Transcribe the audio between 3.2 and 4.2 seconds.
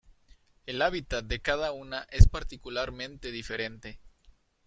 diferente.